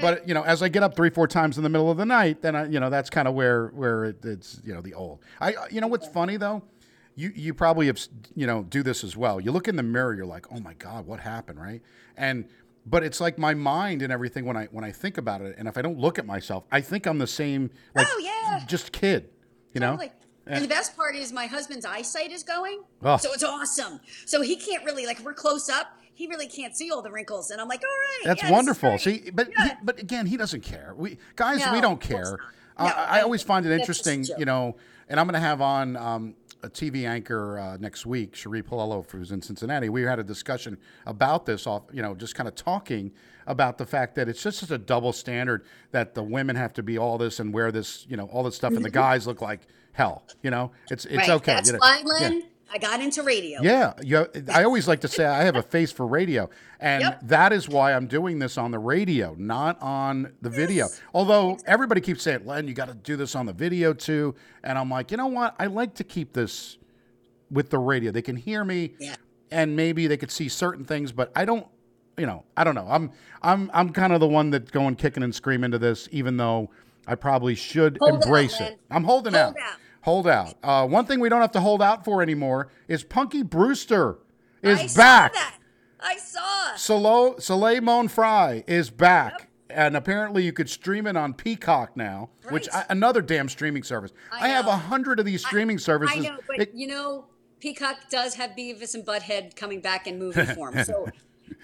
[0.01, 2.05] But you know, as I get up three, four times in the middle of the
[2.07, 4.92] night, then I, you know, that's kind of where where it, it's you know the
[4.94, 5.20] old.
[5.40, 6.62] I, uh, you know, what's funny though,
[7.14, 7.99] you you probably have
[8.35, 9.40] you know do this as well.
[9.40, 11.81] You look in the mirror, you're like, oh my god, what happened, right?
[12.16, 12.44] And
[12.85, 15.66] but it's like my mind and everything when I when I think about it, and
[15.66, 18.64] if I don't look at myself, I think I'm the same, like Oh, yeah.
[18.66, 19.31] just kid,
[19.72, 19.99] you know.
[20.46, 23.16] And the best part is my husband's eyesight is going, Oh.
[23.16, 24.00] so it's awesome.
[24.26, 25.88] So he can't really like we're close up.
[26.14, 28.96] He really can't see all the wrinkles, and I'm like, all right, That's yeah, wonderful.
[28.98, 29.64] See, but Yeah.
[29.68, 30.94] he, but again, he doesn't care.
[30.96, 32.38] We guys, No, we don't care.
[32.78, 34.76] No, I, I always find it that's just a interesting, you know.
[35.09, 39.09] And I'm going to have on um, a TV anchor uh, next week, Sheree Paolello,
[39.11, 39.88] who's in Cincinnati.
[39.88, 43.12] We had a discussion about this, off, you know, just kind of talking
[43.46, 46.82] about the fact that it's just such a double standard that the women have to
[46.82, 49.40] be all this and wear this, you know, all this stuff, and the guys look
[49.40, 49.61] like
[49.92, 50.24] hell.
[50.42, 51.30] You know, it's it's Right.
[51.30, 51.54] okay.
[51.54, 51.78] That's you know.
[51.80, 52.40] why, Yeah.
[52.68, 53.62] I got into radio.
[53.62, 57.20] Yeah, you, I always like to say I have a face for radio, and Yep.
[57.28, 60.88] that is why I'm doing this on the radio, not on the video.
[61.14, 64.76] Although everybody keeps saying, "Len, you got to do this on the video too," and
[64.76, 65.54] I'm like, you know what?
[65.61, 66.76] I like to keep this
[67.52, 68.11] with the radio.
[68.11, 69.14] They can hear me, Yeah.
[69.52, 71.68] and maybe they could see certain things, but I don't.
[72.18, 72.87] You know, I don't know.
[72.88, 73.11] I'm
[73.42, 76.70] I'm I'm kind of the one that's going kicking and screaming to this, even though
[77.07, 78.72] I probably should Hold embrace Len.
[78.72, 78.81] it.
[78.90, 79.62] I'm holding Hold out.
[79.62, 79.79] out.
[80.02, 80.55] Hold out.
[80.62, 84.18] Uh, one thing we don't have to hold out for anymore is Punky Brewster
[84.62, 85.35] is I back.
[85.35, 85.59] Saw that.
[86.00, 86.76] I saw.
[86.76, 89.48] Solo, Soleil Moon Frye is back.
[89.68, 94.12] And apparently, you could stream it on Peacock now, which I, another damn streaming service.
[94.33, 96.16] I, I have a hundred of these streaming services.
[96.24, 97.26] I know, but It- you know,
[97.59, 100.76] Peacock does have Beavis and Butthead coming back in movie form.
[100.85, 101.09] So,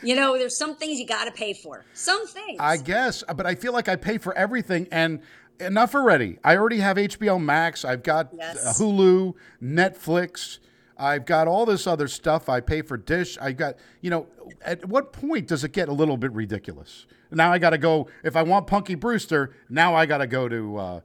[0.03, 1.85] you know, there's some things you got to pay for.
[1.95, 2.59] Some things.
[2.61, 5.21] I guess, but I feel like I pay for everything and
[5.61, 6.39] enough already.
[6.45, 7.85] I already have HBO Max.
[7.85, 8.65] I've got Yes.
[8.65, 10.59] uh, Hulu, Netflix.
[10.99, 12.49] I've got all this other stuff.
[12.49, 13.37] I pay for Dish.
[13.41, 14.27] I got, you know,
[14.65, 17.07] at what point does it get a little bit ridiculous?
[17.31, 18.09] Now I got to go.
[18.23, 21.01] If I want Punky Brewster, now I got to go to uh,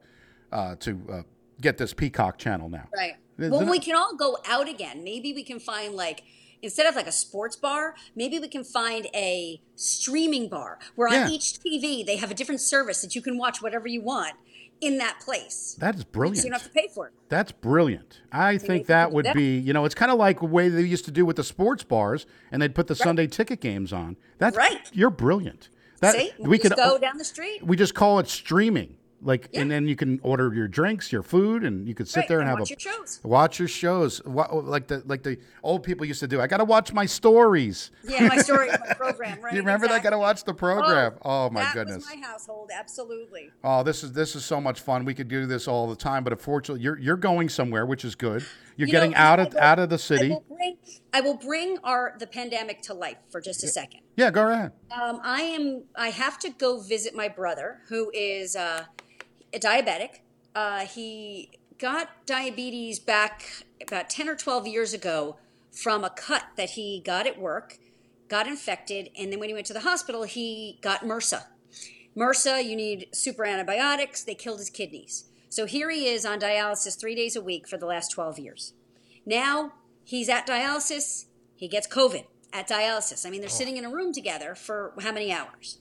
[0.52, 1.22] uh, to uh,
[1.62, 2.88] get this Peacock channel now.
[2.96, 3.14] Right.
[3.40, 5.04] Well, we can all go out again.
[5.04, 6.24] Maybe we can find like
[6.62, 11.26] instead of like a sports bar, maybe we can find a streaming bar where Yeah.
[11.26, 14.34] on each TV they have a different service that you can watch whatever you want
[14.80, 15.76] in that place.
[15.80, 16.38] That is So brilliant.
[16.46, 17.14] you don't have to pay for it.
[17.30, 18.22] That's brilliant.
[18.32, 19.36] I think that would that.
[19.36, 21.44] be, you know, it's kind of like the way they used to do with the
[21.44, 24.18] sports bars, and they'd put the Sunday ticket games on.
[24.38, 24.88] That's Right.
[24.94, 25.70] You're brilliant.
[26.00, 27.64] That See, we just could go down the street.
[27.66, 31.64] we just call it streaming, like, and then you can order your drinks, your food,
[31.64, 33.20] and you could sit Right, there and, and have watch a your shows.
[33.24, 36.40] watch your shows, oh, like the like the old people used to do.
[36.40, 37.92] I got to watch my stories.
[38.08, 39.42] Yeah, my story, my program.
[39.42, 39.54] Right.
[39.54, 39.96] you remember that?
[39.98, 40.04] exactly.
[40.12, 41.14] Got to watch the program.
[41.24, 42.06] Oh, oh, my that goodness.
[42.06, 42.70] my household.
[42.74, 43.52] Absolutely.
[43.64, 45.04] Oh, this is this is so much fun.
[45.06, 48.16] We could do this all the time, but unfortunately, you're you're going somewhere, which is
[48.16, 48.46] good.
[48.76, 50.30] You're You getting know, out of will- out of the I city.
[50.30, 50.78] will bring,
[51.14, 54.02] I will bring our the pandemic to life for just a second.
[54.16, 54.72] Yeah, go ahead.
[54.92, 55.84] Um, I am.
[55.96, 58.86] I have to go visit my brother, who is uh,
[59.54, 60.20] a diabetic.
[60.56, 65.38] Uh, he got diabetes back about ten or twelve years ago
[65.72, 67.78] from a cut that he got at work,
[68.28, 71.44] got infected, and then when he went to the hospital, he got MRSA.
[72.18, 74.24] MRSA, you need super antibiotics.
[74.24, 75.26] They killed his kidneys.
[75.50, 78.74] So here he is on dialysis three days a week for the last 12 years.
[79.26, 79.74] Now
[80.08, 81.26] he's at dialysis.
[81.56, 83.26] He gets COVID at dialysis.
[83.26, 85.80] I mean, they're sitting in a room together for how many hours?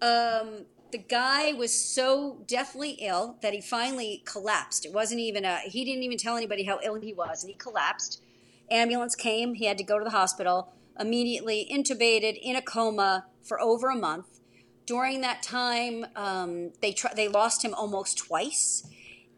[0.00, 4.86] Um, the guy was so deathly ill that he finally collapsed.
[4.86, 7.58] It wasn't even a, he didn't even tell anybody how ill he was, and he
[7.58, 8.22] collapsed.
[8.70, 9.54] Ambulance came.
[9.54, 13.96] He had to go to the hospital, immediately intubated in a coma for over a
[13.96, 14.40] month.
[14.86, 18.88] During that time, um, they, tr- they lost him almost twice.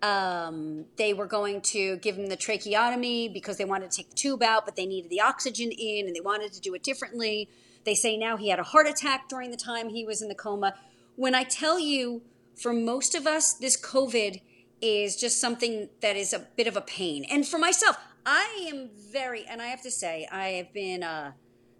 [0.02, 4.16] Um, they were going to give him the tracheotomy because they wanted to take the
[4.16, 7.48] tube out, but they needed the oxygen in and they wanted to do it differently.
[7.84, 10.34] They say now he had a heart attack during the time he was in the
[10.34, 10.74] coma.
[11.16, 12.22] When I tell you,
[12.56, 14.40] for most of us, this COVID
[14.80, 17.24] is just something that is a bit of a pain.
[17.30, 21.32] And for myself, I am very, and I have to say, I have been uh,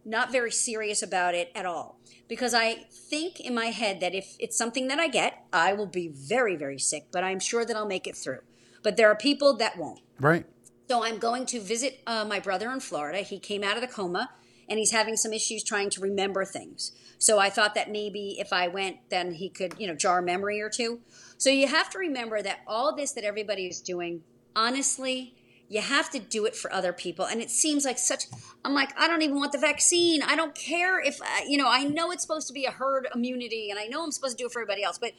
[0.05, 4.37] not very serious about it at all because I think in my head that if
[4.39, 7.77] it's something that I get, I will be very, very sick, but I'm sure that
[7.77, 8.41] I'll make it through.
[8.83, 10.01] But there are people that won't.
[10.21, 10.47] Right.
[10.89, 13.19] So I'm going to visit uh, my brother in Florida.
[13.19, 14.31] He came out of the coma
[14.69, 16.93] and he's having some issues trying to remember things.
[17.19, 20.23] So I thought that maybe if I went, then he could, you know, jar a
[20.23, 21.01] memory or two.
[21.37, 24.23] So you have to remember that all this that everybody is doing,
[24.55, 25.35] honestly,
[25.71, 27.25] you have to do it for other people.
[27.25, 28.25] And it seems like such,
[28.65, 30.21] I'm like, I don't even want the vaccine.
[30.21, 33.07] I don't care if, uh, you know, I know it's supposed to be a herd
[33.15, 34.99] immunity and I know I'm supposed to do it for everybody else.
[34.99, 35.13] But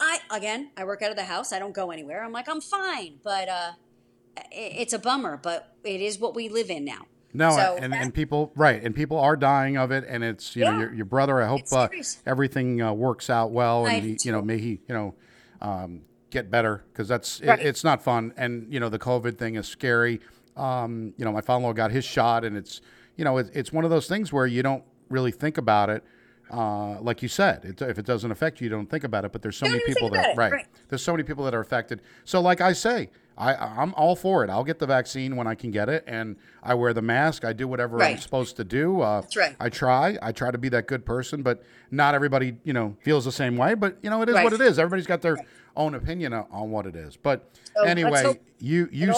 [0.00, 1.52] I, again, I work out of the house.
[1.52, 2.24] I don't go anywhere.
[2.24, 3.20] I'm like, I'm fine.
[3.22, 3.72] But uh,
[4.50, 7.06] it's a bummer, but it is what we live in now.
[7.32, 10.64] No, so and, and people right, and people are dying of it, and it's you
[10.64, 10.72] yeah.
[10.72, 11.40] know your, your brother.
[11.40, 11.88] I hope uh,
[12.26, 15.14] everything uh, works out well, and he, you know may he you know
[15.62, 17.60] um, get better because that's right.
[17.60, 20.20] it, it's not fun, and you know the COVID thing is scary.
[20.56, 22.80] Um, you know my father-in-law got his shot, and it's
[23.16, 26.02] you know it, it's one of those things where you don't really think about it.
[26.50, 29.32] Uh, like you said, it, if it doesn't affect you, you don't think about it.
[29.32, 30.66] But there's so many people that right, right.
[30.88, 32.02] There's so many people that are affected.
[32.24, 34.50] So like I say, I, I'm all for it.
[34.50, 37.44] I'll get the vaccine when I can get it, and I wear the mask.
[37.44, 38.16] I do whatever right.
[38.16, 39.00] I'm supposed to do.
[39.00, 39.56] Uh, That's right.
[39.58, 40.18] I try.
[40.20, 43.56] I try to be that good person, but not everybody, you know, feels the same
[43.56, 43.74] way.
[43.74, 44.44] But you know, it is right.
[44.44, 44.78] what it is.
[44.78, 45.38] Everybody's got their.
[45.76, 47.16] Own opinion on what it is.
[47.16, 49.12] But so anyway, you you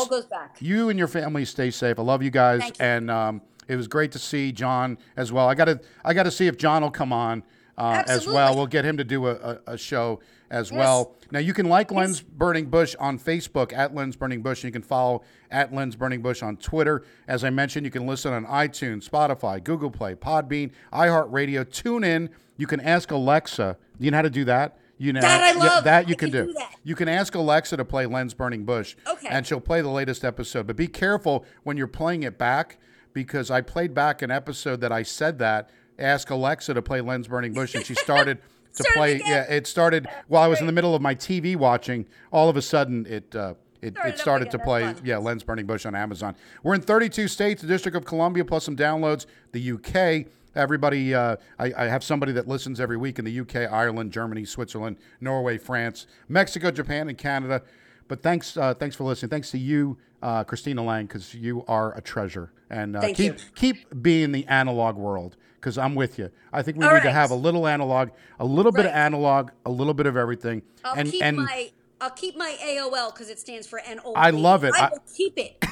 [0.61, 1.99] you and your family stay safe.
[1.99, 2.73] I love you guys, you.
[2.81, 5.49] and um, it was great to see John as well.
[5.49, 7.43] I got to I got to see if John will come on
[7.77, 8.55] uh, as well.
[8.55, 10.79] We'll get him to do a, a, a show as yes.
[10.79, 11.15] well.
[11.31, 11.97] Now you can like yes.
[11.97, 15.97] Lens Burning Bush on Facebook at Lens Burning Bush, and you can follow at Lens
[15.97, 17.05] Burning Bush on Twitter.
[17.27, 21.69] As I mentioned, you can listen on iTunes, Spotify, Google Play, Podbean, iHeartRadio.
[21.71, 22.31] Tune in.
[22.57, 23.77] You can ask Alexa.
[23.99, 24.79] Do you know how to do that?
[24.99, 25.85] You know that I love.
[25.85, 26.53] That you can, can do.
[26.53, 28.97] do you can ask Alexa to play Lens Burning Bush.
[29.07, 29.29] Okay.
[29.29, 30.67] And she'll play the latest episode.
[30.67, 32.79] But be careful when you're playing it back
[33.13, 37.29] because I played back an episode that I said that ask Alexa to play Lens
[37.29, 38.39] Burning Bush, and she started
[38.75, 39.17] to play.
[39.17, 39.27] Again.
[39.29, 42.07] Yeah, it started while I was in the middle of my TV watching.
[42.33, 43.35] All of a sudden, it.
[43.35, 46.35] Uh, it, started, it started to play, yeah, Lens Burning Bush on Amazon.
[46.63, 49.27] We're in 32 states, the District of Columbia, plus some downloads.
[49.53, 53.73] The UK, everybody, uh, I, I, have somebody that listens every week in the UK,
[53.73, 57.63] Ireland, Germany, Switzerland, Norway, France, Mexico, Japan, and Canada.
[58.09, 59.31] But thanks, uh, thanks for listening.
[59.31, 62.53] Thanks to you, uh, Christina Lang, because you are a treasure.
[62.71, 63.37] And uh, keep you.
[63.55, 66.31] keep being the analog world because I'm with you.
[66.53, 67.05] I think we All need right.
[67.05, 70.63] to have a little analog, a little bit of analog, a little bit of everything.
[70.85, 74.17] I'll and keep and my I'll keep my AOL because it stands for an old.
[74.17, 74.75] I love it.
[74.75, 75.65] I, I will keep it.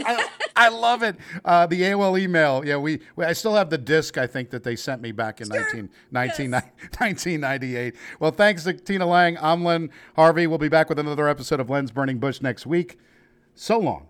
[0.00, 1.16] I, I, love it.
[1.44, 2.64] Uh, the AOL email.
[2.64, 4.18] Yeah, we, we, I still have the disc.
[4.18, 5.60] I think that they sent me back in sure.
[5.60, 6.62] 19, 19, yes.
[6.98, 7.94] 1998.
[8.20, 9.38] Well, thanks to Tina Lang.
[9.40, 10.46] I'm Len Harvey.
[10.46, 12.98] We'll be back with another episode of Lens Burning Bush next week.
[13.54, 14.08] So long.